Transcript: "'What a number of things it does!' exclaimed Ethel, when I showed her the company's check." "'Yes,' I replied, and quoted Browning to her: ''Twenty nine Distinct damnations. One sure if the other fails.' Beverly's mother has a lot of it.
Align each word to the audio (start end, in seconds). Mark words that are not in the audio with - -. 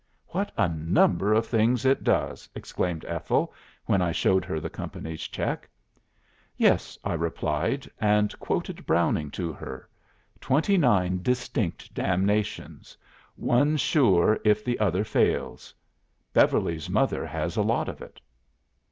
"'What 0.29 0.51
a 0.57 0.67
number 0.67 1.31
of 1.31 1.45
things 1.45 1.85
it 1.85 2.03
does!' 2.03 2.49
exclaimed 2.55 3.05
Ethel, 3.05 3.53
when 3.85 4.01
I 4.01 4.11
showed 4.11 4.43
her 4.45 4.59
the 4.59 4.67
company's 4.67 5.21
check." 5.27 5.69
"'Yes,' 6.57 6.97
I 7.03 7.13
replied, 7.13 7.87
and 7.99 8.33
quoted 8.39 8.87
Browning 8.87 9.29
to 9.37 9.53
her: 9.53 9.87
''Twenty 10.39 10.75
nine 10.79 11.21
Distinct 11.21 11.93
damnations. 11.93 12.97
One 13.35 13.77
sure 13.77 14.39
if 14.43 14.65
the 14.65 14.79
other 14.79 15.03
fails.' 15.03 15.71
Beverly's 16.33 16.89
mother 16.89 17.23
has 17.27 17.55
a 17.55 17.61
lot 17.61 17.87
of 17.87 18.01
it. 18.01 18.19